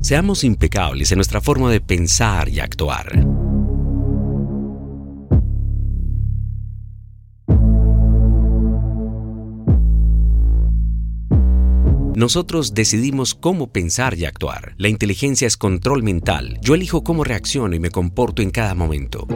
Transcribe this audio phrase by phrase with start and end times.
[0.00, 3.26] Seamos impecables en nuestra forma de pensar y actuar.
[12.14, 14.74] Nosotros decidimos cómo pensar y actuar.
[14.76, 16.58] La inteligencia es control mental.
[16.62, 19.26] Yo elijo cómo reacciono y me comporto en cada momento.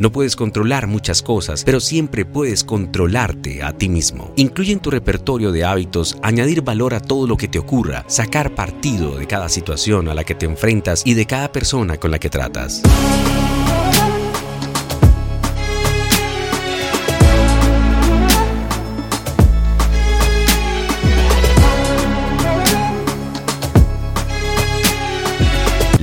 [0.00, 4.32] No puedes controlar muchas cosas, pero siempre puedes controlarte a ti mismo.
[4.36, 8.54] Incluye en tu repertorio de hábitos añadir valor a todo lo que te ocurra, sacar
[8.54, 12.18] partido de cada situación a la que te enfrentas y de cada persona con la
[12.18, 12.82] que tratas.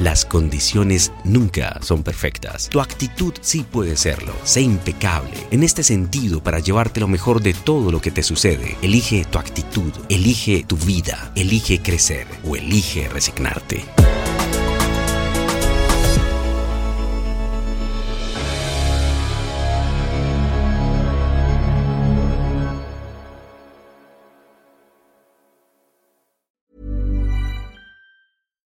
[0.02, 2.70] Las condiciones nunca son perfectas.
[2.70, 4.34] Tu actitud sí puede serlo.
[4.44, 5.38] Sé impecable.
[5.52, 9.38] En este sentido, para llevarte lo mejor de todo lo que te sucede, elige tu
[9.38, 14.01] actitud, elige tu vida, elige crecer o elige resignarte.